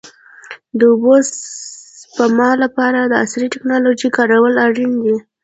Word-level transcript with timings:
د 0.77 0.81
اوبو 0.91 1.13
د 1.23 1.27
سپما 2.01 2.49
لپاره 2.63 2.99
عصري 3.23 3.47
ټکنالوژي 3.53 4.09
کارول 4.17 4.53
اړین 4.67 4.91
دي. 5.03 5.15